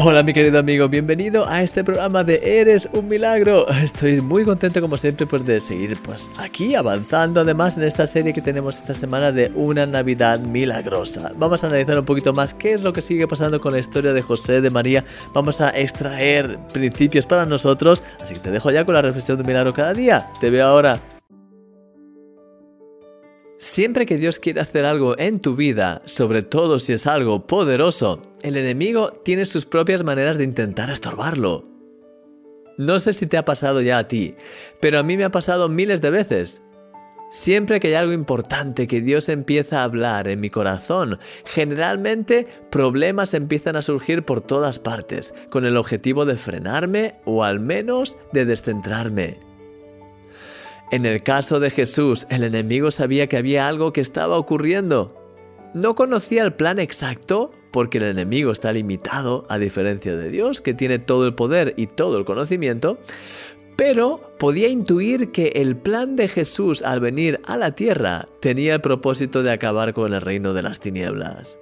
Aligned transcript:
Hola 0.00 0.22
mi 0.22 0.32
querido 0.32 0.60
amigo, 0.60 0.88
bienvenido 0.88 1.48
a 1.48 1.60
este 1.60 1.82
programa 1.82 2.22
de 2.22 2.60
Eres 2.60 2.88
un 2.92 3.08
Milagro. 3.08 3.66
Estoy 3.82 4.20
muy 4.20 4.44
contento 4.44 4.80
como 4.80 4.96
siempre 4.96 5.26
pues, 5.26 5.44
de 5.44 5.60
seguir 5.60 5.98
pues 6.00 6.30
aquí 6.38 6.76
avanzando 6.76 7.40
además 7.40 7.76
en 7.76 7.82
esta 7.82 8.06
serie 8.06 8.32
que 8.32 8.40
tenemos 8.40 8.76
esta 8.76 8.94
semana 8.94 9.32
de 9.32 9.50
una 9.56 9.86
Navidad 9.86 10.38
milagrosa. 10.38 11.32
Vamos 11.36 11.64
a 11.64 11.66
analizar 11.66 11.98
un 11.98 12.04
poquito 12.04 12.32
más 12.32 12.54
qué 12.54 12.68
es 12.74 12.82
lo 12.82 12.92
que 12.92 13.02
sigue 13.02 13.26
pasando 13.26 13.60
con 13.60 13.72
la 13.72 13.80
historia 13.80 14.12
de 14.12 14.22
José 14.22 14.60
de 14.60 14.70
María. 14.70 15.04
Vamos 15.34 15.60
a 15.60 15.70
extraer 15.70 16.60
principios 16.72 17.26
para 17.26 17.44
nosotros, 17.44 18.04
así 18.22 18.34
que 18.34 18.40
te 18.40 18.50
dejo 18.52 18.70
ya 18.70 18.84
con 18.84 18.94
la 18.94 19.02
reflexión 19.02 19.36
de 19.36 19.42
milagro 19.42 19.74
cada 19.74 19.94
día. 19.94 20.30
Te 20.40 20.48
veo 20.48 20.68
ahora. 20.68 21.17
Siempre 23.60 24.06
que 24.06 24.18
Dios 24.18 24.38
quiere 24.38 24.60
hacer 24.60 24.84
algo 24.84 25.18
en 25.18 25.40
tu 25.40 25.56
vida, 25.56 26.00
sobre 26.04 26.42
todo 26.42 26.78
si 26.78 26.92
es 26.92 27.08
algo 27.08 27.48
poderoso, 27.48 28.22
el 28.42 28.56
enemigo 28.56 29.10
tiene 29.10 29.44
sus 29.44 29.66
propias 29.66 30.04
maneras 30.04 30.38
de 30.38 30.44
intentar 30.44 30.90
estorbarlo. 30.90 31.64
No 32.76 33.00
sé 33.00 33.12
si 33.12 33.26
te 33.26 33.36
ha 33.36 33.44
pasado 33.44 33.80
ya 33.80 33.98
a 33.98 34.06
ti, 34.06 34.36
pero 34.80 35.00
a 35.00 35.02
mí 35.02 35.16
me 35.16 35.24
ha 35.24 35.30
pasado 35.30 35.68
miles 35.68 36.00
de 36.00 36.10
veces. 36.10 36.62
Siempre 37.32 37.80
que 37.80 37.88
hay 37.88 37.94
algo 37.94 38.12
importante 38.12 38.86
que 38.86 39.00
Dios 39.00 39.28
empieza 39.28 39.80
a 39.80 39.84
hablar 39.84 40.28
en 40.28 40.38
mi 40.38 40.50
corazón, 40.50 41.18
generalmente 41.44 42.46
problemas 42.70 43.34
empiezan 43.34 43.74
a 43.74 43.82
surgir 43.82 44.22
por 44.22 44.40
todas 44.40 44.78
partes, 44.78 45.34
con 45.50 45.66
el 45.66 45.76
objetivo 45.76 46.26
de 46.26 46.36
frenarme 46.36 47.16
o 47.24 47.42
al 47.42 47.58
menos 47.58 48.16
de 48.32 48.44
descentrarme. 48.44 49.47
En 50.90 51.04
el 51.04 51.22
caso 51.22 51.60
de 51.60 51.70
Jesús, 51.70 52.26
el 52.30 52.42
enemigo 52.42 52.90
sabía 52.90 53.26
que 53.26 53.36
había 53.36 53.68
algo 53.68 53.92
que 53.92 54.00
estaba 54.00 54.38
ocurriendo. 54.38 55.14
No 55.74 55.94
conocía 55.94 56.42
el 56.42 56.54
plan 56.54 56.78
exacto, 56.78 57.50
porque 57.72 57.98
el 57.98 58.04
enemigo 58.04 58.50
está 58.50 58.72
limitado, 58.72 59.44
a 59.50 59.58
diferencia 59.58 60.16
de 60.16 60.30
Dios, 60.30 60.62
que 60.62 60.72
tiene 60.72 60.98
todo 60.98 61.26
el 61.26 61.34
poder 61.34 61.74
y 61.76 61.88
todo 61.88 62.16
el 62.18 62.24
conocimiento, 62.24 62.98
pero 63.76 64.32
podía 64.38 64.68
intuir 64.68 65.30
que 65.30 65.48
el 65.56 65.76
plan 65.76 66.16
de 66.16 66.26
Jesús 66.26 66.80
al 66.80 67.00
venir 67.00 67.38
a 67.44 67.58
la 67.58 67.74
tierra 67.74 68.26
tenía 68.40 68.74
el 68.74 68.80
propósito 68.80 69.42
de 69.42 69.52
acabar 69.52 69.92
con 69.92 70.14
el 70.14 70.22
reino 70.22 70.54
de 70.54 70.62
las 70.62 70.80
tinieblas. 70.80 71.58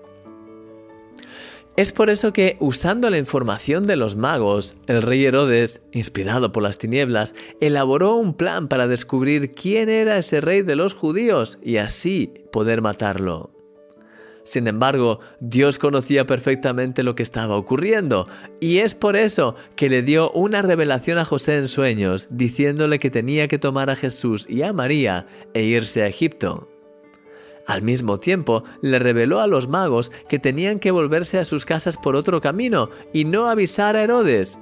Es 1.77 1.92
por 1.92 2.08
eso 2.08 2.32
que, 2.32 2.56
usando 2.58 3.10
la 3.10 3.19
información 3.19 3.84
de 3.84 3.96
los 3.96 4.16
magos, 4.16 4.77
el 4.86 5.02
rey 5.02 5.27
Herodes, 5.27 5.83
inspirado 5.92 6.50
por 6.50 6.62
las 6.62 6.78
tinieblas, 6.78 7.34
elaboró 7.60 8.14
un 8.16 8.33
plan 8.33 8.68
para 8.68 8.88
descubrir 8.88 9.52
quién 9.52 9.91
era 9.91 10.16
ese 10.16 10.41
rey 10.41 10.62
de 10.62 10.74
los 10.74 10.94
judíos 10.94 11.58
y 11.62 11.77
así 11.77 12.33
poder 12.50 12.80
matarlo. 12.80 13.50
Sin 14.42 14.68
embargo, 14.68 15.20
Dios 15.41 15.78
conocía 15.78 16.24
perfectamente 16.24 17.02
lo 17.02 17.14
que 17.14 17.24
estaba 17.24 17.56
ocurriendo, 17.56 18.27
y 18.58 18.78
es 18.78 18.94
por 18.94 19.16
eso 19.16 19.55
que 19.74 19.90
le 19.90 20.02
dio 20.02 20.30
una 20.30 20.62
revelación 20.62 21.18
a 21.18 21.27
José 21.27 21.58
en 21.58 21.68
sueños, 21.68 22.28
diciéndole 22.30 22.98
que 22.98 23.11
tenía 23.11 23.48
que 23.48 23.58
tomar 23.58 23.90
a 23.90 23.96
Jesús 23.96 24.46
y 24.48 24.62
a 24.62 24.72
María 24.72 25.27
e 25.52 25.64
irse 25.64 26.02
a 26.02 26.06
Egipto. 26.06 26.70
Al 27.67 27.83
mismo 27.83 28.19
tiempo, 28.19 28.62
le 28.81 28.98
reveló 28.98 29.41
a 29.41 29.48
los 29.48 29.69
magos 29.69 30.12
que 30.28 30.39
tenían 30.39 30.78
que 30.78 30.92
volverse 30.92 31.39
a 31.39 31.45
sus 31.45 31.64
casas 31.64 31.97
por 31.97 32.14
otro 32.14 32.41
camino 32.41 32.91
y 33.12 33.25
no 33.25 33.48
avisar 33.48 33.97
a 33.97 34.03
Herodes. 34.03 34.58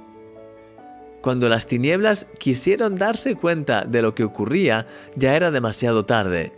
Cuando 1.21 1.49
las 1.49 1.67
tinieblas 1.67 2.27
quisieron 2.39 2.95
darse 2.95 3.35
cuenta 3.35 3.83
de 3.83 4.01
lo 4.01 4.15
que 4.15 4.23
ocurría, 4.23 4.87
ya 5.15 5.35
era 5.35 5.51
demasiado 5.51 6.05
tarde. 6.05 6.53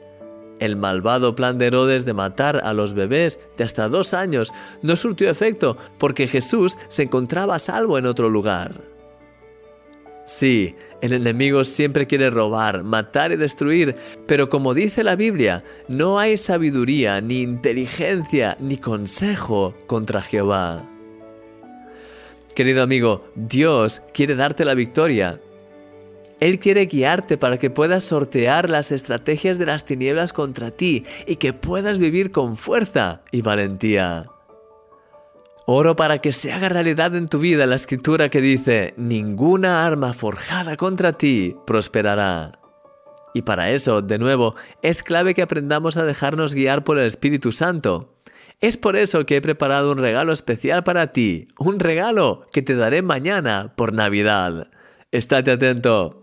El 0.60 0.76
malvado 0.76 1.36
plan 1.36 1.58
de 1.58 1.68
Herodes 1.68 2.06
de 2.06 2.14
matar 2.14 2.62
a 2.64 2.74
los 2.74 2.94
bebés 2.94 3.40
de 3.58 3.64
hasta 3.64 3.90
dos 3.90 4.14
años 4.14 4.54
no 4.82 4.96
surtió 4.96 5.30
efecto 5.30 5.78
porque 5.98 6.28
Jesús 6.28 6.78
se 6.88 7.04
encontraba 7.04 7.56
a 7.56 7.60
salvo 7.60 7.98
en 7.98 8.08
otro 8.08 8.30
lugar. 8.30 8.97
Sí, 10.28 10.76
el 11.02 11.14
enemigo 11.14 11.64
siempre 11.64 12.06
quiere 12.06 12.30
robar, 12.30 12.84
matar 12.84 13.32
y 13.32 13.38
destruir, 13.38 13.96
pero 14.28 14.50
como 14.50 14.74
dice 14.74 15.02
la 15.02 15.16
Biblia, 15.16 15.64
no 15.88 16.20
hay 16.20 16.36
sabiduría, 16.36 17.22
ni 17.22 17.42
inteligencia, 17.42 18.58
ni 18.60 18.76
consejo 18.76 19.74
contra 19.88 20.22
Jehová. 20.22 20.86
Querido 22.54 22.84
amigo, 22.84 23.32
Dios 23.36 24.02
quiere 24.14 24.36
darte 24.36 24.66
la 24.66 24.74
victoria. 24.74 25.40
Él 26.42 26.60
quiere 26.60 26.88
guiarte 26.88 27.38
para 27.38 27.58
que 27.58 27.70
puedas 27.70 28.04
sortear 28.04 28.70
las 28.70 28.92
estrategias 28.92 29.58
de 29.58 29.68
las 29.68 29.86
tinieblas 29.86 30.34
contra 30.34 30.72
ti 30.72 31.06
y 31.26 31.38
que 31.38 31.54
puedas 31.54 32.00
vivir 32.00 32.32
con 32.32 32.58
fuerza 32.58 33.22
y 33.32 33.44
valentía. 33.44 34.26
Oro 35.70 35.98
para 35.98 36.20
que 36.20 36.32
se 36.32 36.54
haga 36.54 36.70
realidad 36.70 37.14
en 37.14 37.26
tu 37.26 37.40
vida 37.40 37.66
la 37.66 37.76
escritura 37.76 38.30
que 38.30 38.40
dice, 38.40 38.94
ninguna 38.96 39.86
arma 39.86 40.14
forjada 40.14 40.78
contra 40.78 41.12
ti 41.12 41.58
prosperará. 41.66 42.54
Y 43.34 43.42
para 43.42 43.70
eso, 43.72 44.02
de 44.02 44.18
nuevo, 44.18 44.56
es 44.82 45.04
clave 45.04 45.34
que 45.34 45.42
aprendamos 45.42 45.98
a 45.98 46.06
dejarnos 46.06 46.56
guiar 46.56 46.86
por 46.86 46.98
el 46.98 47.06
Espíritu 47.06 47.52
Santo. 47.52 48.16
Es 48.62 48.78
por 48.78 48.96
eso 48.96 49.26
que 49.26 49.36
he 49.36 49.42
preparado 49.42 49.92
un 49.92 49.98
regalo 49.98 50.32
especial 50.32 50.86
para 50.86 51.12
ti, 51.12 51.50
un 51.60 51.80
regalo 51.80 52.48
que 52.54 52.62
te 52.62 52.78
daré 52.78 53.02
mañana 53.02 53.74
por 53.76 53.92
Navidad. 53.92 54.70
Estate 55.12 55.52
atento. 55.52 56.22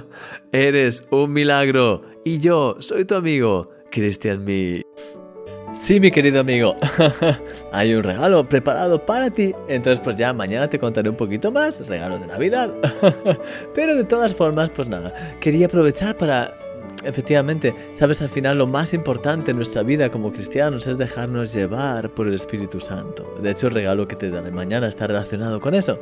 Eres 0.52 1.08
un 1.10 1.32
milagro 1.32 2.04
y 2.24 2.38
yo 2.38 2.76
soy 2.78 3.04
tu 3.06 3.16
amigo, 3.16 3.72
Christian 3.90 4.44
Me. 4.44 4.84
Sí, 5.74 5.98
mi 5.98 6.12
querido 6.12 6.40
amigo, 6.40 6.76
hay 7.72 7.94
un 7.94 8.04
regalo 8.04 8.48
preparado 8.48 9.04
para 9.04 9.28
ti. 9.28 9.52
Entonces, 9.66 9.98
pues 9.98 10.16
ya 10.16 10.32
mañana 10.32 10.70
te 10.70 10.78
contaré 10.78 11.10
un 11.10 11.16
poquito 11.16 11.50
más, 11.50 11.84
regalo 11.88 12.16
de 12.16 12.28
Navidad. 12.28 12.72
Pero 13.74 13.96
de 13.96 14.04
todas 14.04 14.36
formas, 14.36 14.70
pues 14.70 14.86
nada, 14.86 15.12
quería 15.40 15.66
aprovechar 15.66 16.16
para 16.16 16.54
efectivamente, 17.02 17.74
sabes, 17.94 18.22
al 18.22 18.28
final 18.28 18.58
lo 18.58 18.68
más 18.68 18.94
importante 18.94 19.50
en 19.50 19.56
nuestra 19.56 19.82
vida 19.82 20.10
como 20.10 20.32
cristianos 20.32 20.86
es 20.86 20.96
dejarnos 20.96 21.52
llevar 21.52 22.08
por 22.10 22.28
el 22.28 22.34
Espíritu 22.34 22.78
Santo. 22.78 23.36
De 23.42 23.50
hecho, 23.50 23.66
el 23.66 23.74
regalo 23.74 24.06
que 24.06 24.14
te 24.14 24.30
daré 24.30 24.52
mañana 24.52 24.86
está 24.86 25.08
relacionado 25.08 25.60
con 25.60 25.74
eso. 25.74 25.98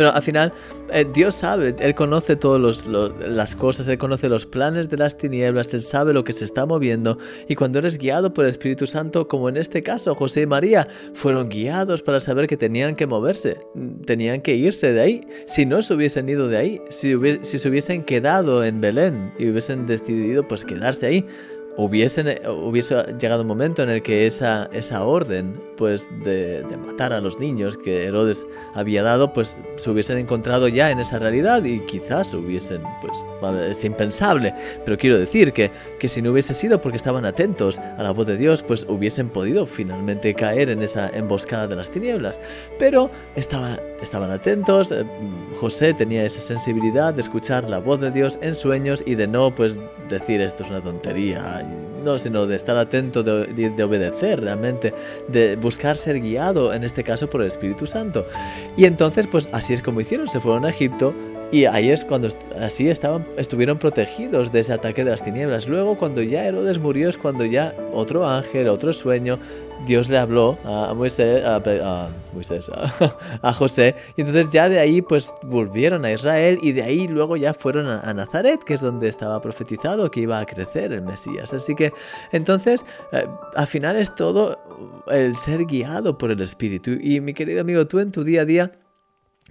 Pero 0.00 0.14
al 0.14 0.22
final, 0.22 0.50
eh, 0.94 1.04
Dios 1.12 1.34
sabe, 1.34 1.76
Él 1.78 1.94
conoce 1.94 2.34
todas 2.34 2.86
las 2.86 3.54
cosas, 3.54 3.86
Él 3.86 3.98
conoce 3.98 4.30
los 4.30 4.46
planes 4.46 4.88
de 4.88 4.96
las 4.96 5.18
tinieblas, 5.18 5.74
Él 5.74 5.82
sabe 5.82 6.14
lo 6.14 6.24
que 6.24 6.32
se 6.32 6.46
está 6.46 6.64
moviendo. 6.64 7.18
Y 7.48 7.54
cuando 7.54 7.80
eres 7.80 7.98
guiado 7.98 8.32
por 8.32 8.46
el 8.46 8.48
Espíritu 8.48 8.86
Santo, 8.86 9.28
como 9.28 9.50
en 9.50 9.58
este 9.58 9.82
caso, 9.82 10.14
José 10.14 10.40
y 10.40 10.46
María 10.46 10.88
fueron 11.12 11.50
guiados 11.50 12.00
para 12.00 12.18
saber 12.18 12.46
que 12.46 12.56
tenían 12.56 12.96
que 12.96 13.06
moverse, 13.06 13.58
tenían 14.06 14.40
que 14.40 14.54
irse 14.54 14.90
de 14.90 15.02
ahí. 15.02 15.20
Si 15.46 15.66
no 15.66 15.82
se 15.82 15.92
hubiesen 15.92 16.30
ido 16.30 16.48
de 16.48 16.56
ahí, 16.56 16.80
si, 16.88 17.14
si 17.42 17.58
se 17.58 17.68
hubiesen 17.68 18.02
quedado 18.02 18.64
en 18.64 18.80
Belén 18.80 19.34
y 19.38 19.50
hubiesen 19.50 19.84
decidido 19.84 20.48
pues 20.48 20.64
quedarse 20.64 21.08
ahí, 21.08 21.26
hubiesen, 21.76 22.28
eh, 22.28 22.42
hubiese 22.48 22.94
llegado 23.18 23.42
un 23.42 23.48
momento 23.48 23.82
en 23.82 23.90
el 23.90 24.02
que 24.02 24.26
esa, 24.26 24.68
esa 24.72 25.04
orden 25.04 25.60
pues 25.76 26.08
de, 26.24 26.62
de, 26.62 26.76
matar 26.76 27.12
a 27.12 27.20
los 27.20 27.38
niños 27.38 27.76
que 27.76 28.04
Herodes 28.04 28.46
había 28.74 29.02
dado 29.02 29.32
pues 29.32 29.56
se 29.76 29.90
hubiesen 29.90 30.18
encontrado 30.18 30.68
ya 30.68 30.90
en 30.90 31.00
esa 31.00 31.18
realidad 31.18 31.64
y 31.64 31.80
quizás 31.80 32.34
hubiesen 32.34 32.82
pues 33.00 33.18
es 33.70 33.84
impensable. 33.84 34.54
Pero 34.84 34.98
quiero 34.98 35.18
decir 35.18 35.52
que, 35.52 35.70
que 35.98 36.08
si 36.08 36.20
no 36.20 36.32
hubiese 36.32 36.54
sido 36.54 36.80
porque 36.80 36.96
estaban 36.96 37.24
atentos 37.24 37.78
a 37.78 38.02
la 38.02 38.10
voz 38.10 38.26
de 38.26 38.36
Dios 38.36 38.62
pues 38.62 38.84
hubiesen 38.88 39.28
podido 39.30 39.64
finalmente 39.64 40.34
caer 40.34 40.70
en 40.70 40.82
esa 40.82 41.08
emboscada 41.10 41.66
de 41.66 41.76
las 41.76 41.90
tinieblas. 41.90 42.38
Pero 42.78 43.10
estaban, 43.36 43.80
estaban 44.02 44.30
atentos 44.30 44.92
eh, 44.92 45.04
José 45.60 45.92
tenía 45.92 46.24
esa 46.24 46.40
sensibilidad 46.40 47.12
de 47.12 47.20
escuchar 47.20 47.68
la 47.68 47.78
voz 47.78 48.00
de 48.00 48.10
Dios 48.10 48.38
en 48.40 48.54
sueños 48.54 49.02
y 49.04 49.14
de 49.14 49.26
no 49.26 49.54
pues 49.54 49.76
decir 50.08 50.40
esto 50.40 50.62
es 50.62 50.70
una 50.70 50.80
tontería 50.80 51.62
no, 52.02 52.18
sino 52.18 52.46
de 52.46 52.56
estar 52.56 52.78
atento, 52.78 53.22
de, 53.22 53.82
obedecer 53.84 54.40
realmente, 54.40 54.94
de 55.28 55.56
buscar 55.56 55.98
ser 55.98 56.18
guiado, 56.18 56.72
en 56.72 56.82
este 56.82 57.04
caso 57.04 57.28
por 57.28 57.42
el 57.42 57.48
Espíritu 57.48 57.86
Santo. 57.86 58.24
Y 58.74 58.86
entonces, 58.86 59.26
pues 59.26 59.50
así 59.52 59.74
es 59.74 59.82
como 59.82 60.00
hicieron, 60.00 60.26
se 60.26 60.40
fueron 60.40 60.64
a 60.64 60.70
Egipto 60.70 61.12
y 61.52 61.64
ahí 61.64 61.90
es 61.90 62.04
cuando 62.04 62.28
así 62.60 62.88
estaban, 62.88 63.26
estuvieron 63.36 63.78
protegidos 63.78 64.52
de 64.52 64.60
ese 64.60 64.72
ataque 64.72 65.04
de 65.04 65.10
las 65.10 65.22
tinieblas. 65.22 65.68
Luego, 65.68 65.98
cuando 65.98 66.22
ya 66.22 66.46
Herodes 66.46 66.78
murió, 66.78 67.08
es 67.08 67.18
cuando 67.18 67.44
ya 67.44 67.74
otro 67.92 68.26
ángel, 68.26 68.68
otro 68.68 68.92
sueño, 68.92 69.38
Dios 69.86 70.08
le 70.08 70.18
habló 70.18 70.58
a 70.64 70.94
Moisés, 70.94 71.42
a, 73.42 73.52
José, 73.52 73.96
y 74.16 74.20
entonces 74.20 74.52
ya 74.52 74.68
de 74.68 74.78
ahí 74.78 75.02
pues 75.02 75.34
volvieron 75.42 76.04
a 76.04 76.12
Israel 76.12 76.58
y 76.62 76.72
de 76.72 76.82
ahí 76.82 77.08
luego 77.08 77.36
ya 77.36 77.54
fueron 77.54 77.86
a, 77.86 78.14
Nazaret, 78.14 78.62
que 78.62 78.74
es 78.74 78.80
donde 78.80 79.08
estaba 79.08 79.40
profetizado 79.40 80.10
que 80.10 80.20
iba 80.20 80.38
a 80.38 80.46
crecer 80.46 80.92
el 80.92 81.02
Mesías. 81.02 81.52
Así 81.52 81.74
que 81.74 81.92
entonces 82.32 82.84
eh, 83.12 83.26
al 83.56 83.66
final 83.66 83.96
es 83.96 84.14
todo 84.14 84.58
el 85.08 85.36
ser 85.36 85.64
guiado 85.64 86.16
por 86.16 86.30
el 86.30 86.40
Espíritu. 86.42 86.92
Y 87.00 87.20
mi 87.20 87.34
querido 87.34 87.62
amigo, 87.62 87.86
tú 87.86 87.98
en 87.98 88.12
tu 88.12 88.22
día 88.22 88.42
a 88.42 88.44
día 88.44 88.72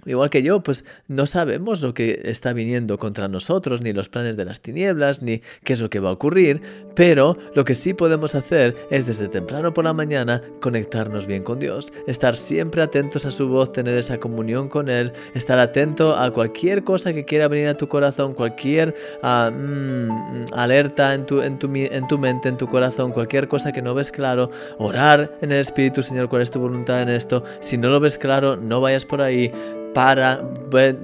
Igual 0.06 0.30
que 0.30 0.42
yo, 0.42 0.62
pues 0.62 0.84
no 1.08 1.26
sabemos 1.26 1.82
lo 1.82 1.94
que 1.94 2.22
está 2.24 2.52
viniendo 2.52 2.98
contra 2.98 3.28
nosotros, 3.28 3.82
ni 3.82 3.92
los 3.92 4.08
planes 4.08 4.36
de 4.36 4.44
las 4.44 4.60
tinieblas, 4.60 5.22
ni 5.22 5.42
qué 5.64 5.74
es 5.74 5.80
lo 5.80 5.90
que 5.90 6.00
va 6.00 6.10
a 6.10 6.12
ocurrir, 6.12 6.62
pero 6.94 7.36
lo 7.54 7.64
que 7.64 7.74
sí 7.74 7.94
podemos 7.94 8.34
hacer 8.34 8.76
es 8.90 9.06
desde 9.06 9.28
temprano 9.28 9.72
por 9.72 9.84
la 9.84 9.92
mañana 9.92 10.42
conectarnos 10.60 11.26
bien 11.26 11.42
con 11.42 11.58
Dios, 11.58 11.92
estar 12.06 12.36
siempre 12.36 12.82
atentos 12.82 13.26
a 13.26 13.30
su 13.30 13.48
voz, 13.48 13.72
tener 13.72 13.96
esa 13.96 14.18
comunión 14.18 14.68
con 14.68 14.88
Él, 14.88 15.12
estar 15.34 15.58
atento 15.58 16.16
a 16.16 16.30
cualquier 16.30 16.84
cosa 16.84 17.12
que 17.12 17.24
quiera 17.24 17.48
venir 17.48 17.68
a 17.68 17.74
tu 17.74 17.88
corazón, 17.88 18.34
cualquier 18.34 18.94
mm, 19.22 20.46
alerta 20.52 21.14
en 21.14 21.26
tu, 21.26 21.40
en, 21.42 21.58
tu, 21.58 21.70
en 21.74 22.08
tu 22.08 22.18
mente, 22.18 22.48
en 22.48 22.56
tu 22.56 22.66
corazón, 22.66 23.12
cualquier 23.12 23.48
cosa 23.48 23.72
que 23.72 23.82
no 23.82 23.94
ves 23.94 24.10
claro, 24.10 24.50
orar 24.78 25.36
en 25.40 25.52
el 25.52 25.60
Espíritu, 25.60 26.02
Señor, 26.02 26.28
cuál 26.28 26.42
es 26.42 26.50
tu 26.50 26.60
voluntad 26.60 27.02
en 27.02 27.08
esto. 27.08 27.44
Si 27.60 27.76
no 27.76 27.88
lo 27.88 28.00
ves 28.00 28.18
claro, 28.18 28.56
no 28.56 28.80
vayas 28.80 29.04
por 29.04 29.20
ahí 29.20 29.52
para, 29.94 30.42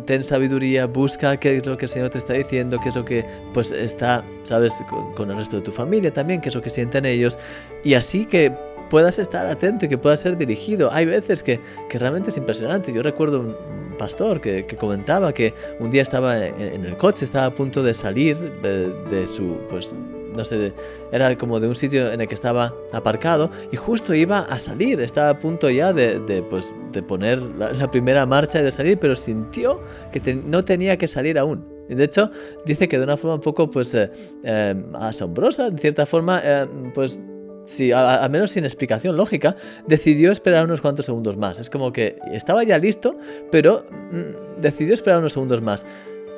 ten 0.07 0.23
sabiduría, 0.23 0.87
busca 0.87 1.37
qué 1.37 1.57
es 1.57 1.67
lo 1.67 1.77
que 1.77 1.87
el 1.87 1.89
Señor 1.89 2.11
te 2.11 2.19
está 2.19 2.35
diciendo, 2.35 2.79
qué 2.83 2.89
es 2.89 2.97
lo 2.97 3.05
que 3.05 3.25
pues 3.53 3.73
está, 3.73 4.25
sabes, 4.45 4.75
con, 5.17 5.31
el 5.31 5.37
resto 5.37 5.57
de 5.57 5.63
tu 5.63 5.73
familia 5.73 6.13
también, 6.13 6.41
qué 6.41 6.49
es 6.49 6.55
lo 6.55 6.63
que 6.63 6.71
sienten 6.71 7.05
ellos, 7.05 7.39
y 7.83 7.95
así 7.95 8.27
que 8.27 8.53
puedas 8.91 9.19
estar 9.19 9.47
atento 9.47 9.87
y 9.87 9.89
que 9.89 9.99
puedas 9.99 10.21
ser 10.21 10.37
dirigido. 10.37 10.93
Hay 10.93 11.07
veces 11.07 11.43
que, 11.43 11.61
que 11.89 11.99
realmente 11.99 12.31
es 12.31 12.37
impresionante. 12.37 12.93
Yo 12.93 13.03
recuerdo 13.03 13.41
un 13.41 13.57
pastor 13.99 14.41
que, 14.41 14.65
que 14.65 14.77
comentaba 14.77 15.33
que 15.33 15.53
un 15.81 15.91
día 15.91 16.03
estaba 16.03 16.47
en, 16.47 16.85
el 16.85 16.97
coche, 16.97 17.25
estaba 17.25 17.47
a 17.47 17.51
punto 17.51 17.83
de 17.83 17.95
salir 17.95 18.39
de, 18.63 18.93
de 19.11 19.27
su, 19.27 19.57
pues, 19.69 19.95
no 20.37 20.45
sé, 20.45 20.73
era 21.11 21.37
como 21.37 21.59
de 21.59 21.69
un 21.69 21.75
sitio 21.75 22.13
en 22.13 22.21
el 22.21 22.29
que 22.29 22.35
estaba 22.35 22.73
aparcado 22.93 23.51
y 23.73 23.77
justo 23.77 24.15
iba 24.15 24.41
a 24.41 24.59
salir, 24.59 25.01
estaba 25.01 25.31
a 25.31 25.39
punto 25.39 25.71
ya 25.71 25.93
de, 25.93 26.21
de 26.21 26.43
pues, 26.43 26.75
de 26.93 27.03
poner 27.03 27.41
la, 27.41 27.91
primera 27.91 28.27
marcha 28.27 28.61
y 28.61 28.65
de 28.65 28.71
salir, 28.71 28.99
pero 28.99 29.17
sintió 29.17 29.81
que 30.13 30.35
no 30.35 30.65
tenía 30.65 30.97
que 30.97 31.09
salir 31.09 31.39
aún. 31.39 31.65
De 31.89 32.03
hecho, 32.03 32.31
dice 32.65 32.89
que 32.89 32.99
de 32.99 33.05
una 33.05 33.17
forma 33.17 33.37
un 33.37 33.41
poco 33.41 33.71
pues, 33.71 33.95
eh, 33.95 34.11
eh, 34.43 34.75
asombrosa, 34.95 35.69
en 35.69 35.79
cierta 35.79 36.05
forma, 36.05 36.41
eh, 36.43 36.67
pues 36.93 37.21
sí, 37.65 37.93
al 37.93 38.29
menos 38.31 38.51
sin 38.51 38.65
explicación 38.65 39.17
lógica, 39.17 39.57
decidió 39.87 40.33
esperar 40.33 40.65
unos 40.65 40.81
cuantos 40.81 41.07
segundos 41.07 41.37
más. 41.37 41.61
Es 41.61 41.71
como 41.71 41.93
que 41.93 42.19
estaba 42.33 42.65
ya 42.65 42.79
listo, 42.79 43.17
pero 43.53 43.87
mm, 44.11 44.61
decidió 44.61 44.95
esperar 44.95 45.21
unos 45.21 45.35
segundos 45.35 45.63
más. 45.63 45.87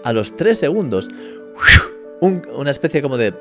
A 0.05 0.13
los 0.13 0.37
tres 0.37 0.59
segundos, 0.59 1.09
una 2.21 2.71
especie 2.71 3.01
como 3.01 3.17
de, 3.17 3.33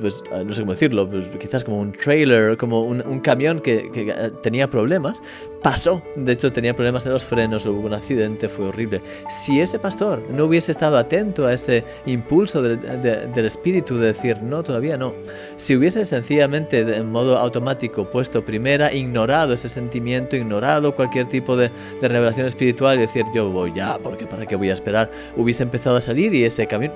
pues, 0.00 0.22
ah, 0.32 0.42
no 0.44 0.52
sé 0.52 0.62
cómo 0.62 0.72
decirlo, 0.72 1.08
pues, 1.08 1.26
quizás 1.38 1.62
como 1.62 1.80
un 1.80 1.92
trailer, 1.92 2.56
como 2.56 2.82
un, 2.82 3.20
camión 3.20 3.60
que, 3.60 3.90
eh, 3.94 4.30
tenía 4.42 4.68
problemas, 4.68 5.22
pasó. 5.62 6.02
De 6.16 6.32
hecho, 6.32 6.52
tenía 6.52 6.74
problemas 6.74 7.06
en 7.06 7.12
los 7.12 7.24
frenos, 7.24 7.66
hubo 7.66 7.80
un 7.80 7.94
accidente, 7.94 8.48
fue 8.48 8.66
horrible. 8.66 9.00
Si 9.28 9.60
ese 9.60 9.78
pastor 9.78 10.22
no 10.30 10.46
hubiese 10.46 10.72
estado 10.72 10.96
atento 10.98 11.46
a 11.46 11.52
ese 11.52 11.84
impulso 12.06 12.62
del 12.62 13.44
espíritu 13.44 13.96
de 13.96 14.08
decir, 14.08 14.42
no, 14.42 14.62
todavía 14.62 14.96
no, 14.96 15.14
si 15.56 15.76
hubiese 15.76 16.04
sencillamente 16.04 16.80
en 16.80 17.10
modo 17.10 17.38
automático 17.38 18.10
puesto 18.10 18.44
primera, 18.44 18.92
ignorado 18.92 19.54
ese 19.54 19.68
sentimiento, 19.68 20.36
ignorado 20.36 20.94
cualquier 20.94 21.26
tipo 21.28 21.56
de, 21.56 21.70
revelación 22.00 22.46
espiritual 22.46 22.96
y 22.96 23.00
decir, 23.00 23.24
yo 23.34 23.50
voy 23.50 23.72
ya, 23.74 23.98
porque 23.98 24.26
para 24.26 24.46
qué 24.46 24.56
voy 24.56 24.70
a 24.70 24.74
esperar, 24.74 25.10
hubiese 25.36 25.62
empezado 25.62 25.96
a 25.96 26.00
salir 26.00 26.34
y 26.34 26.44
ese 26.44 26.66
camión 26.66 26.92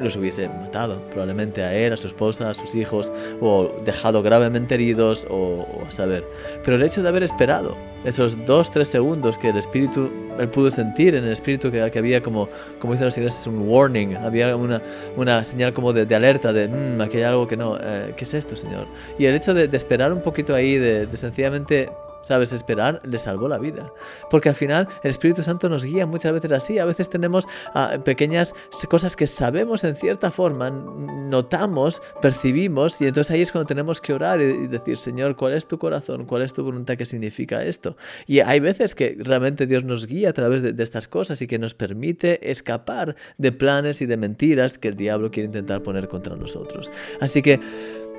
los 0.00 0.16
hubiese 0.16 0.48
matado, 0.48 1.00
probablemente 1.10 1.62
a 1.62 1.74
él, 1.74 1.92
a 1.92 1.96
su 1.96 2.06
esposa, 2.06 2.50
a 2.50 2.54
sus 2.54 2.74
hijos, 2.74 3.12
o 3.40 3.70
dejado 3.84 4.22
gravemente 4.22 4.74
heridos, 4.74 5.26
o, 5.30 5.66
a 5.86 5.90
saber. 5.90 6.24
Pero 6.64 6.76
el 6.76 6.82
hecho 6.82 7.02
de 7.02 7.08
haber 7.08 7.22
esperado 7.22 7.76
esos 8.04 8.44
dos, 8.46 8.70
tres 8.70 8.88
segundos 8.88 9.36
que 9.36 9.50
el 9.50 9.58
espíritu, 9.58 10.10
él 10.38 10.48
pudo 10.48 10.70
sentir 10.70 11.14
en 11.14 11.24
el 11.24 11.32
espíritu 11.32 11.70
que, 11.70 11.90
que 11.90 11.98
había 11.98 12.22
como, 12.22 12.48
como 12.78 12.94
dicen 12.94 13.06
los 13.06 13.16
ingleses, 13.18 13.46
un 13.46 13.68
warning, 13.68 14.16
había 14.16 14.56
una, 14.56 14.80
una 15.16 15.44
señal 15.44 15.72
como 15.72 15.92
de, 15.92 16.14
alerta, 16.14 16.52
de, 16.52 16.68
mmm, 16.68 17.00
aquí 17.00 17.18
hay 17.18 17.24
algo 17.24 17.46
que 17.46 17.56
no, 17.56 17.78
eh, 17.80 18.14
¿qué 18.16 18.24
es 18.24 18.34
esto, 18.34 18.56
Señor? 18.56 18.86
Y 19.18 19.26
el 19.26 19.34
hecho 19.34 19.54
de, 19.54 19.68
de 19.68 19.76
esperar 19.76 20.12
un 20.12 20.22
poquito 20.22 20.54
ahí, 20.54 20.78
de, 20.78 21.06
de 21.06 21.16
sencillamente 21.16 21.90
¿Sabes? 22.22 22.52
Esperar 22.52 23.00
le 23.04 23.18
salvó 23.18 23.48
la 23.48 23.58
vida. 23.58 23.92
Porque 24.30 24.48
al 24.48 24.54
final 24.54 24.88
el 25.02 25.10
Espíritu 25.10 25.42
Santo 25.42 25.68
nos 25.68 25.84
guía 25.84 26.06
muchas 26.06 26.32
veces 26.32 26.52
así. 26.52 26.78
A 26.78 26.84
veces 26.84 27.08
tenemos 27.08 27.46
ah, 27.74 27.98
pequeñas 28.04 28.54
cosas 28.88 29.16
que 29.16 29.26
sabemos 29.26 29.84
en 29.84 29.96
cierta 29.96 30.30
forma, 30.30 30.70
notamos, 30.70 32.02
percibimos, 32.20 33.00
y 33.00 33.06
entonces 33.06 33.30
ahí 33.30 33.42
es 33.42 33.52
cuando 33.52 33.66
tenemos 33.66 34.00
que 34.00 34.12
orar 34.12 34.40
y, 34.40 34.66
decir, 34.66 34.96
Señor, 34.96 35.36
¿cuál 35.36 35.54
es 35.54 35.66
tu 35.66 35.78
corazón? 35.78 36.26
¿Cuál 36.26 36.42
es 36.42 36.52
tu 36.52 36.62
voluntad? 36.64 36.96
¿Qué 36.96 37.04
significa 37.04 37.64
esto? 37.64 37.96
Y 38.26 38.40
hay 38.40 38.60
veces 38.60 38.94
que 38.94 39.16
realmente 39.18 39.66
Dios 39.66 39.84
nos 39.84 40.06
guía 40.06 40.30
a 40.30 40.32
través 40.32 40.62
de, 40.62 40.72
de 40.72 40.82
estas 40.82 41.08
cosas 41.08 41.40
y 41.42 41.46
que 41.46 41.58
nos 41.58 41.74
permite 41.74 42.50
escapar 42.50 43.16
de 43.38 43.52
planes 43.52 44.02
y 44.02 44.06
de 44.06 44.16
mentiras 44.16 44.78
que 44.78 44.88
el 44.88 44.96
diablo 44.96 45.30
quiere 45.30 45.46
intentar 45.46 45.82
poner 45.82 46.08
contra 46.08 46.36
nosotros. 46.36 46.90
Así 47.20 47.42
que 47.42 47.60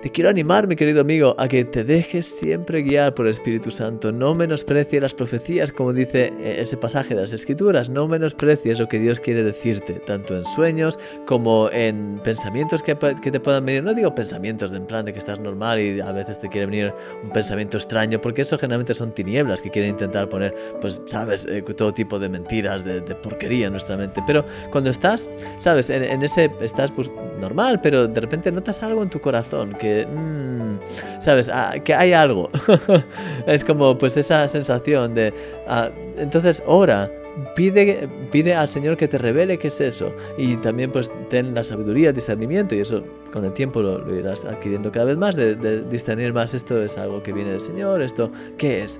te 0.01 0.09
quiero 0.09 0.31
animar, 0.31 0.67
mi 0.67 0.75
querido 0.75 1.01
amigo, 1.01 1.35
a 1.37 1.47
que 1.47 1.63
te 1.63 1.83
dejes 1.83 2.25
siempre 2.25 2.81
guiar 2.81 3.13
por 3.13 3.27
el 3.27 3.33
Espíritu 3.33 3.69
Santo. 3.69 4.11
No 4.11 4.33
menosprecies 4.33 4.99
las 4.99 5.13
profecías, 5.13 5.71
como 5.71 5.93
dice 5.93 6.33
eh, 6.39 6.57
ese 6.59 6.75
pasaje 6.75 7.13
de 7.13 7.21
las 7.21 7.33
Escrituras. 7.33 7.87
No 7.87 8.07
menosprecies 8.07 8.79
lo 8.79 8.87
que 8.87 8.97
Dios 8.97 9.19
quiere 9.19 9.43
decirte, 9.43 9.93
tanto 9.93 10.35
en 10.35 10.43
sueños 10.43 10.97
como 11.27 11.69
en 11.71 12.19
pensamientos 12.23 12.81
que, 12.81 12.95
te 12.95 13.39
puedan 13.39 13.63
venir. 13.65 13.83
No 13.83 13.93
digo 13.93 14.15
pensamientos 14.15 14.71
de 14.71 14.77
en 14.77 14.87
plan 14.87 15.05
de 15.05 15.13
que 15.13 15.19
estás 15.19 15.39
normal 15.39 15.79
y 15.79 15.99
a 16.01 16.11
veces 16.11 16.39
te 16.39 16.49
quiere 16.49 16.65
venir 16.65 16.93
un 17.23 17.29
pensamiento 17.29 17.77
extraño, 17.77 18.19
porque 18.19 18.41
eso 18.41 18.57
generalmente 18.57 18.95
son 18.95 19.13
tinieblas 19.13 19.61
que 19.61 19.69
quieren 19.69 19.91
intentar 19.91 20.27
poner, 20.29 20.55
pues, 20.81 20.99
sabes, 21.05 21.45
eh, 21.45 21.61
todo 21.77 21.93
tipo 21.93 22.17
de 22.17 22.27
mentiras, 22.27 22.83
de, 22.83 23.01
porquería 23.21 23.67
en 23.67 23.73
nuestra 23.73 23.97
mente. 23.97 24.23
Pero 24.25 24.43
cuando 24.71 24.89
estás, 24.89 25.29
sabes, 25.59 25.91
en, 25.91 26.03
en 26.03 26.23
ese, 26.23 26.49
estás 26.59 26.91
pues 26.91 27.11
normal, 27.39 27.79
pero 27.81 28.07
de 28.07 28.19
repente 28.19 28.51
notas 28.51 28.81
algo 28.81 29.03
en 29.03 29.09
tu 29.09 29.21
corazón 29.21 29.73
que 29.79 29.90
Mm, 30.09 30.79
¿sabes? 31.19 31.49
Ah, 31.51 31.75
que 31.83 31.93
hay 31.93 32.13
algo. 32.13 32.49
es 33.47 33.63
como 33.63 33.97
pues 33.97 34.17
esa 34.17 34.47
sensación 34.47 35.13
de... 35.13 35.33
Ah, 35.67 35.89
entonces 36.17 36.61
ora, 36.65 37.09
pide, 37.55 38.07
pide 38.31 38.53
al 38.53 38.67
Señor 38.67 38.97
que 38.97 39.07
te 39.07 39.17
revele 39.17 39.57
qué 39.57 39.67
es 39.67 39.81
eso. 39.81 40.13
Y 40.37 40.57
también 40.57 40.91
pues 40.91 41.11
ten 41.29 41.53
la 41.53 41.63
sabiduría, 41.63 42.09
el 42.09 42.15
discernimiento, 42.15 42.75
y 42.75 42.79
eso 42.79 43.03
con 43.31 43.45
el 43.45 43.53
tiempo 43.53 43.81
lo, 43.81 44.13
irás 44.15 44.45
adquiriendo 44.45 44.91
cada 44.91 45.05
vez 45.05 45.17
más, 45.17 45.35
de, 45.35 45.55
discernir 45.89 46.33
más 46.33 46.53
esto 46.53 46.81
es 46.81 46.97
algo 46.97 47.21
que 47.23 47.33
viene 47.33 47.51
del 47.51 47.61
Señor, 47.61 48.01
esto 48.01 48.31
qué 48.57 48.83
es. 48.83 48.99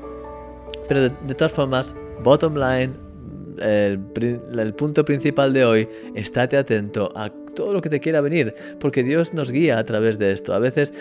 Pero 0.87 1.01
de, 1.01 1.35
todas 1.35 1.51
formas, 1.51 1.95
bottom 2.23 2.55
line, 2.55 2.93
el, 3.59 3.99
el 4.57 4.73
punto 4.73 5.05
principal 5.05 5.53
de 5.53 5.65
hoy, 5.65 5.89
estate 6.15 6.57
atento 6.57 7.11
a 7.15 7.29
todo 7.55 7.73
lo 7.73 7.81
que 7.81 7.89
te 7.89 7.99
quiera 7.99 8.21
venir, 8.21 8.55
porque 8.79 9.03
Dios 9.03 9.33
nos 9.33 9.51
guía 9.51 9.77
a 9.77 9.83
través 9.83 10.17
de 10.17 10.31
esto. 10.31 10.53
A 10.53 10.59
veces, 10.59 10.93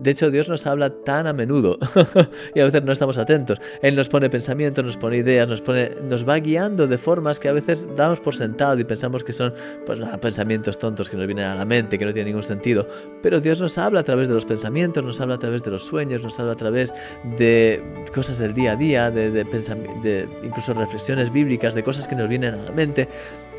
de 0.00 0.10
hecho, 0.10 0.30
Dios 0.30 0.48
nos 0.48 0.66
habla 0.66 0.90
tan 1.04 1.26
a 1.26 1.32
menudo 1.32 1.78
y 2.54 2.60
a 2.60 2.64
veces 2.64 2.82
no 2.84 2.92
estamos 2.92 3.18
atentos. 3.18 3.60
Él 3.82 3.96
nos 3.96 4.08
pone 4.08 4.30
pensamientos, 4.30 4.84
nos 4.84 4.96
pone 4.96 5.18
ideas, 5.18 5.48
nos, 5.48 5.60
pone, 5.60 5.90
nos 6.02 6.28
va 6.28 6.38
guiando 6.38 6.86
de 6.86 6.98
formas 6.98 7.40
que 7.40 7.48
a 7.48 7.52
veces 7.52 7.86
damos 7.96 8.20
por 8.20 8.34
sentado 8.34 8.78
y 8.78 8.84
pensamos 8.84 9.24
que 9.24 9.32
son 9.32 9.54
pues, 9.86 10.00
pensamientos 10.20 10.78
tontos 10.78 11.10
que 11.10 11.16
nos 11.16 11.26
vienen 11.26 11.46
a 11.46 11.54
la 11.54 11.64
mente, 11.64 11.98
que 11.98 12.04
no 12.04 12.12
tienen 12.12 12.28
ningún 12.28 12.44
sentido. 12.44 12.86
Pero 13.22 13.40
Dios 13.40 13.60
nos 13.60 13.78
habla 13.78 14.00
a 14.00 14.04
través 14.04 14.28
de 14.28 14.34
los 14.34 14.44
pensamientos, 14.44 15.04
nos 15.04 15.20
habla 15.20 15.34
a 15.34 15.38
través 15.38 15.62
de 15.62 15.70
los 15.70 15.84
sueños, 15.84 16.22
nos 16.22 16.38
habla 16.38 16.52
a 16.52 16.56
través 16.56 16.92
de 17.36 17.82
cosas 18.14 18.38
del 18.38 18.54
día 18.54 18.72
a 18.72 18.76
día, 18.76 19.10
de, 19.10 19.30
de, 19.30 19.44
de 19.44 20.28
incluso 20.42 20.74
reflexiones 20.74 21.32
bíblicas, 21.32 21.74
de 21.74 21.82
cosas 21.82 22.08
que 22.08 22.14
nos 22.14 22.28
vienen 22.28 22.54
a 22.54 22.62
la 22.64 22.72
mente. 22.72 23.08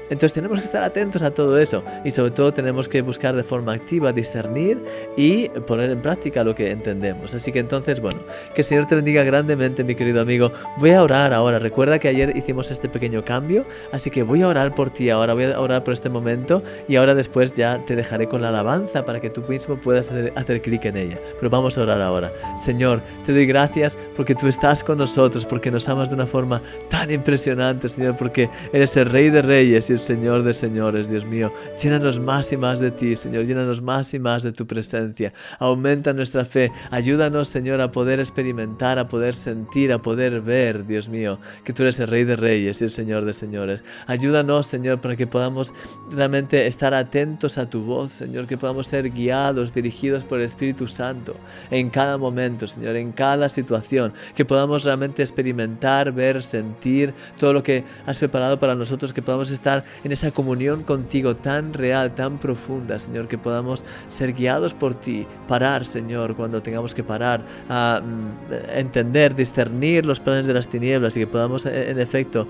Entonces 0.10 0.34
tenemos 0.34 0.60
que 0.60 0.66
estar 0.66 0.84
atentos 0.84 1.22
a 1.22 1.32
todo 1.32 1.58
eso 1.60 1.84
y 2.04 2.12
sobre 2.12 2.32
todo 2.32 2.52
tenemos 2.52 2.90
que 2.90 3.02
buscar 3.02 3.36
de 3.36 3.44
forma 3.44 3.74
activa 3.74 4.12
discernir 4.12 4.84
y 5.16 5.50
poner 5.50 5.92
en 5.92 6.02
práctica 6.02 6.44
lo 6.44 6.56
que 6.56 6.72
entendemos. 6.72 7.34
Así 7.34 7.52
que 7.52 7.60
entonces, 7.60 8.00
bueno, 8.00 8.20
que 8.54 8.62
el 8.62 8.66
Señor 8.66 8.88
te 8.88 8.96
bendiga 8.96 9.24
grandemente, 9.24 9.84
mi 9.84 9.96
querido 9.96 10.22
amigo. 10.22 10.52
Voy 10.78 10.92
a 10.92 11.04
orar 11.04 11.34
ahora. 11.34 11.60
Recuerda 11.60 12.00
que 12.00 12.08
ayer 12.08 12.36
hicimos 12.36 12.72
este 12.72 12.90
pequeño 12.90 13.24
cambio, 13.24 13.66
así 13.92 14.10
que 14.10 14.24
voy 14.24 14.42
a 14.42 14.48
orar 14.48 14.74
por 14.74 14.90
ti 14.90 15.10
ahora, 15.10 15.34
voy 15.34 15.46
a 15.46 15.60
orar 15.60 15.84
por 15.84 15.94
este 15.94 16.10
momento 16.10 16.64
y 16.88 16.96
ahora 16.96 17.14
después 17.14 17.54
ya 17.54 17.84
te 17.86 17.96
dejaré 17.96 18.28
con 18.28 18.42
la 18.42 18.50
alabanza 18.50 19.06
para 19.06 19.20
que 19.20 19.30
tú 19.30 19.44
mismo 19.48 19.80
puedas 19.80 20.10
hacer, 20.10 20.34
hacer 20.36 20.62
clic 20.62 20.86
en 20.86 20.98
ella. 20.98 21.20
Pero 21.40 21.50
vamos 21.50 21.78
a 21.78 21.82
orar 21.82 22.02
ahora. 22.02 22.32
Señor, 22.58 23.02
te 23.26 23.34
doy 23.34 23.46
gracias 23.46 23.98
porque 24.16 24.36
tú 24.36 24.48
estás 24.48 24.84
con 24.84 24.98
nosotros, 24.98 25.46
porque 25.46 25.72
nos 25.72 25.88
amas 25.88 26.10
de 26.10 26.16
una 26.16 26.28
forma 26.28 26.62
tan 26.90 27.12
impresionante, 27.12 27.90
Señor, 27.90 28.16
porque 28.16 28.50
eres 28.74 28.96
el 28.98 29.06
Rey 29.06 29.30
de 29.30 29.42
Reyes 29.42 29.90
y 29.90 29.99
Señor 30.00 30.44
de 30.44 30.54
señores, 30.54 31.10
Dios 31.10 31.26
mío. 31.26 31.52
Llénanos 31.82 32.20
más 32.20 32.52
y 32.52 32.58
más 32.58 32.80
de 32.80 32.92
ti, 32.92 33.16
Señor. 33.16 33.46
Llénanos 33.46 33.82
más 33.82 34.14
y 34.14 34.20
más 34.20 34.44
de 34.44 34.52
tu 34.52 34.66
presencia. 34.66 35.34
Aumenta 35.60 36.14
nuestra 36.14 36.46
fe. 36.46 36.72
Ayúdanos, 36.92 37.48
Señor, 37.48 37.82
a 37.82 37.92
poder 37.92 38.20
experimentar, 38.20 38.98
a 39.00 39.08
poder 39.08 39.34
sentir, 39.34 39.92
a 39.94 40.02
poder 40.02 40.42
ver, 40.42 40.86
Dios 40.86 41.10
mío, 41.10 41.40
que 41.64 41.74
tú 41.74 41.84
eres 41.84 42.00
el 42.00 42.08
Rey 42.08 42.24
de 42.24 42.36
Reyes 42.36 42.82
y 42.82 42.86
el 42.86 42.92
Señor 42.92 43.26
de 43.26 43.34
Señores. 43.34 43.84
Ayúdanos, 44.08 44.68
Señor, 44.68 45.02
para 45.02 45.16
que 45.16 45.28
podamos 45.28 45.74
realmente 46.12 46.68
estar 46.68 46.94
atentos 46.94 47.58
a 47.58 47.70
tu 47.70 47.84
voz, 47.84 48.14
Señor, 48.14 48.48
que 48.48 48.58
podamos 48.58 48.88
ser 48.88 49.10
guiados, 49.10 49.74
dirigidos 49.74 50.24
por 50.24 50.40
el 50.40 50.46
Espíritu 50.46 50.88
Santo 50.88 51.36
en 51.72 51.90
cada 51.90 52.18
momento, 52.18 52.68
Señor, 52.68 52.96
en 52.96 53.12
cada 53.12 53.50
situación, 53.50 54.14
que 54.36 54.46
podamos 54.46 54.84
realmente 54.84 55.22
experimentar, 55.22 56.12
ver, 56.12 56.42
sentir 56.44 57.14
todo 57.38 57.54
lo 57.54 57.64
que 57.64 57.84
has 58.06 58.18
preparado 58.20 58.60
para 58.60 58.76
nosotros, 58.76 59.14
que 59.14 59.22
podamos 59.22 59.52
estar 59.52 59.84
en 60.04 60.12
esa 60.12 60.32
comunión 60.32 60.84
contigo 60.84 61.36
tan 61.36 61.74
real, 61.74 62.16
tan 62.16 62.38
profunda, 62.38 63.00
Señor, 63.00 63.28
que 63.28 63.38
podamos 63.38 63.84
ser 64.08 64.34
guiados 64.34 64.74
por 64.74 64.96
ti, 64.96 65.26
parar, 65.48 65.86
Señor, 65.86 66.36
cuando 66.36 66.62
tengamos 66.62 66.94
que 66.94 67.04
parar, 67.04 67.42
a 67.70 68.02
mm, 68.04 68.54
entender, 68.78 69.36
discernir 69.36 70.06
los 70.06 70.20
planes 70.20 70.46
de 70.46 70.54
las 70.54 70.68
tinieblas 70.68 71.16
y 71.18 71.22
que 71.22 71.28
podamos, 71.28 71.66
en 71.66 72.00
efecto, 72.00 72.48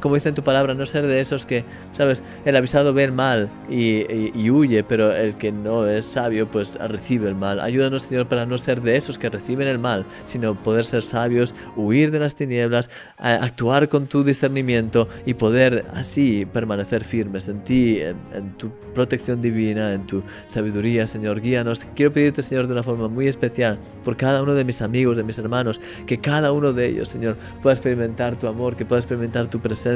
como 0.00 0.14
dice 0.14 0.28
en 0.28 0.34
tu 0.34 0.42
palabra, 0.42 0.74
no 0.74 0.86
ser 0.86 1.06
de 1.06 1.20
esos 1.20 1.46
que, 1.46 1.64
sabes, 1.92 2.22
el 2.44 2.56
avisado 2.56 2.92
ve 2.92 3.04
el 3.04 3.12
mal 3.12 3.48
y, 3.68 4.50
huye, 4.50 4.82
pero 4.84 5.14
el 5.14 5.34
que 5.34 5.52
no 5.52 5.86
es 5.86 6.06
sabio, 6.06 6.46
pues 6.46 6.78
recibe 6.88 7.28
el 7.28 7.34
mal. 7.34 7.60
Ayúdanos, 7.60 8.04
Señor, 8.04 8.26
para 8.26 8.46
no 8.46 8.56
ser 8.58 8.80
de 8.80 8.96
esos 8.96 9.18
que 9.18 9.28
reciben 9.28 9.68
el 9.68 9.78
mal, 9.78 10.04
sino 10.24 10.54
poder 10.54 10.84
ser 10.84 11.02
sabios, 11.02 11.54
huir 11.76 12.10
de 12.10 12.18
las 12.20 12.34
tinieblas, 12.34 12.90
actuar 13.18 13.88
con 13.88 14.06
tu 14.06 14.24
discernimiento 14.24 15.08
y 15.26 15.34
poder 15.34 15.86
así 15.92 16.46
permanecer 16.52 17.04
firmes 17.04 17.48
en 17.48 17.64
ti, 17.64 18.00
en, 18.00 18.16
en 18.34 18.52
tu 18.56 18.70
protección 18.94 19.40
divina, 19.42 19.92
en 19.92 20.06
tu 20.06 20.22
sabiduría, 20.46 21.06
Señor. 21.06 21.40
Guíanos. 21.40 21.86
Quiero 21.94 22.12
pedirte, 22.12 22.42
Señor, 22.42 22.66
de 22.66 22.72
una 22.72 22.82
forma 22.82 23.08
muy 23.08 23.28
especial 23.28 23.78
por 24.04 24.16
cada 24.16 24.42
uno 24.42 24.54
de 24.54 24.64
mis 24.64 24.80
amigos, 24.82 25.16
de 25.16 25.24
mis 25.24 25.38
hermanos, 25.38 25.80
que 26.06 26.18
cada 26.18 26.52
uno 26.52 26.72
de 26.72 26.86
ellos, 26.86 27.08
Señor, 27.08 27.36
pueda 27.62 27.74
experimentar 27.74 28.36
tu 28.36 28.46
amor, 28.46 28.76
que 28.76 28.84
pueda 28.84 29.00
experimentar 29.00 29.48
tu 29.48 29.60
presencia 29.60 29.87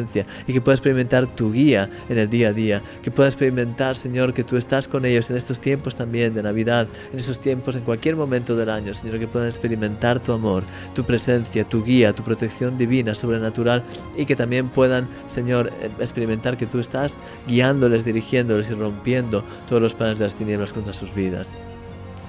y 0.47 0.53
que 0.53 0.61
pueda 0.61 0.75
experimentar 0.75 1.27
tu 1.27 1.53
guía 1.53 1.89
en 2.09 2.19
el 2.19 2.29
día 2.29 2.49
a 2.49 2.53
día, 2.53 2.83
que 3.03 3.11
pueda 3.11 3.29
experimentar, 3.29 3.97
Señor, 3.97 4.33
que 4.33 4.45
tú 4.45 4.57
estás 4.57 4.89
con 4.89 5.05
ellos 5.05 5.31
en 5.31 5.37
estos 5.37 5.61
tiempos 5.61 5.97
también 5.97 6.35
de 6.35 6.43
Navidad, 6.43 6.89
en 7.13 7.19
esos 7.19 7.41
tiempos, 7.41 7.77
en 7.77 7.83
cualquier 7.83 8.17
momento 8.17 8.57
del 8.57 8.71
año, 8.71 8.95
Señor, 8.95 9.19
que 9.19 9.27
puedan 9.27 9.49
experimentar 9.49 10.21
tu 10.21 10.33
amor, 10.33 10.65
tu 10.95 11.05
presencia, 11.05 11.65
tu 11.65 11.85
guía, 11.85 12.13
tu 12.13 12.23
protección 12.23 12.79
divina, 12.79 13.15
sobrenatural 13.15 13.83
y 14.17 14.27
que 14.27 14.37
también 14.37 14.69
puedan, 14.69 15.09
Señor, 15.27 15.73
eh, 15.81 15.91
experimentar 15.99 16.57
que 16.57 16.67
tú 16.67 16.79
estás 16.79 17.19
guiándoles, 17.47 18.05
dirigiéndoles 18.05 18.71
y 18.71 18.75
rompiendo 18.75 19.45
todos 19.69 19.83
los 19.83 19.95
planes 19.95 20.19
de 20.19 20.25
las 20.25 20.35
tinieblas 20.35 20.73
contra 20.73 20.93
sus 20.93 21.15
vidas. 21.15 21.53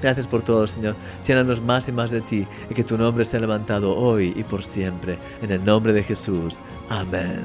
Gracias 0.03 0.27
por 0.27 0.41
todo, 0.41 0.67
Señor. 0.67 0.95
Llénanos 1.25 1.61
más 1.61 1.87
y 1.87 1.93
más 1.93 2.11
de 2.11 2.19
ti 2.19 2.45
y 2.69 2.73
que 2.73 2.83
tu 2.83 2.97
nombre 2.97 3.23
sea 3.23 3.39
levantado 3.39 3.95
hoy 3.95 4.33
y 4.35 4.43
por 4.43 4.61
siempre. 4.61 5.17
En 5.41 5.49
el 5.49 5.63
nombre 5.63 5.93
de 5.93 6.03
Jesús. 6.03 6.59
Amén. 6.89 7.39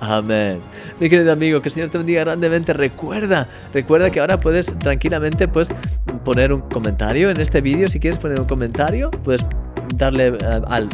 Amén. 0.00 0.60
Mi 1.00 1.08
querido 1.10 1.32
amigo, 1.32 1.60
que 1.60 1.68
el 1.68 1.72
Señor 1.72 1.88
te 1.90 1.98
bendiga 1.98 2.22
grandemente. 2.22 2.72
Recuerda, 2.72 3.48
recuerda 3.74 4.08
que 4.10 4.20
ahora 4.20 4.38
puedes 4.38 4.66
tranquilamente 4.78 5.48
pues, 5.48 5.68
poner 6.24 6.52
un 6.52 6.60
comentario 6.60 7.28
en 7.28 7.40
este 7.40 7.60
vídeo. 7.60 7.88
Si 7.88 7.98
quieres 7.98 8.18
poner 8.20 8.38
un 8.38 8.46
comentario, 8.46 9.10
puedes 9.10 9.44
darle 9.96 10.28
eh, 10.28 10.62
al 10.68 10.88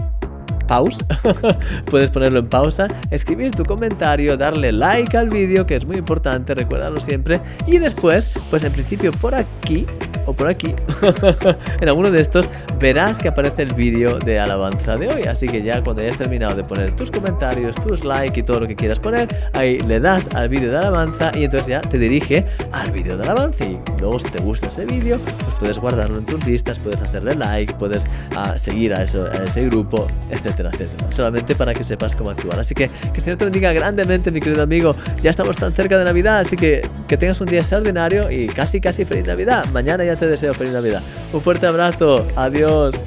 pause, 0.66 1.04
puedes 1.90 2.08
ponerlo 2.08 2.38
en 2.38 2.48
pausa, 2.48 2.88
escribir 3.10 3.50
tu 3.50 3.64
comentario, 3.64 4.38
darle 4.38 4.72
like 4.72 5.14
al 5.18 5.28
vídeo, 5.28 5.66
que 5.66 5.76
es 5.76 5.84
muy 5.84 5.96
importante, 5.96 6.54
recuérdalo 6.54 7.00
siempre, 7.00 7.40
y 7.66 7.76
después, 7.76 8.30
pues 8.48 8.64
en 8.64 8.72
principio 8.72 9.10
por 9.12 9.34
aquí 9.34 9.84
o 10.26 10.32
por 10.32 10.48
aquí, 10.48 10.74
en 11.80 11.88
alguno 11.88 12.10
de 12.10 12.20
estos, 12.20 12.48
verás 12.78 13.18
que 13.18 13.28
aparece 13.28 13.62
el 13.62 13.74
vídeo 13.74 14.18
de 14.18 14.38
alabanza 14.38 14.96
de 14.96 15.08
hoy. 15.08 15.22
Así 15.22 15.46
que 15.46 15.62
ya 15.62 15.82
cuando 15.82 16.02
hayas 16.02 16.16
terminado 16.16 16.54
de 16.54 16.64
poner 16.64 16.92
tus 16.94 17.10
comentarios, 17.10 17.76
tus 17.76 18.04
likes 18.04 18.40
y 18.40 18.42
todo 18.42 18.60
lo 18.60 18.66
que 18.66 18.76
quieras 18.76 18.98
poner, 18.98 19.28
ahí 19.54 19.78
le 19.80 20.00
das 20.00 20.28
al 20.34 20.48
vídeo 20.48 20.70
de 20.70 20.78
alabanza 20.78 21.30
y 21.34 21.44
entonces 21.44 21.68
ya 21.68 21.80
te 21.80 21.98
dirige 21.98 22.44
al 22.72 22.90
vídeo 22.90 23.16
de 23.16 23.24
alabanza. 23.24 23.64
Y 23.64 23.78
luego 23.98 24.18
si 24.18 24.30
te 24.30 24.38
gusta 24.40 24.66
ese 24.68 24.86
vídeo, 24.86 25.18
pues 25.18 25.56
puedes 25.58 25.78
guardarlo 25.78 26.18
en 26.18 26.26
tus 26.26 26.44
listas, 26.46 26.78
puedes 26.78 27.00
hacerle 27.00 27.34
like, 27.34 27.74
puedes 27.74 28.04
uh, 28.36 28.56
seguir 28.56 28.94
a, 28.94 29.02
eso, 29.02 29.26
a 29.26 29.44
ese 29.44 29.66
grupo, 29.66 30.06
etcétera, 30.30 30.70
etcétera. 30.72 31.10
Solamente 31.10 31.54
para 31.54 31.74
que 31.74 31.84
sepas 31.84 32.14
cómo 32.14 32.30
actuar. 32.30 32.60
Así 32.60 32.74
que 32.74 32.88
que 32.88 33.18
el 33.18 33.22
Señor 33.22 33.38
te 33.38 33.44
bendiga 33.44 33.72
grandemente, 33.72 34.30
mi 34.30 34.40
querido 34.40 34.62
amigo. 34.62 34.94
Ya 35.22 35.30
estamos 35.30 35.56
tan 35.56 35.72
cerca 35.72 35.98
de 35.98 36.04
Navidad, 36.04 36.40
así 36.40 36.56
que 36.56 36.82
que 37.08 37.16
tengas 37.16 37.40
un 37.40 37.48
día 37.48 37.60
extraordinario 37.60 38.30
y 38.30 38.46
casi, 38.46 38.80
casi 38.80 39.04
feliz 39.04 39.26
Navidad. 39.26 39.64
Mañana 39.72 40.04
ya 40.04 40.11
te 40.16 40.26
deseo 40.26 40.54
feliz 40.54 40.72
Navidad. 40.72 41.02
Un 41.32 41.40
fuerte 41.40 41.66
abrazo. 41.66 42.26
Adiós. 42.36 43.02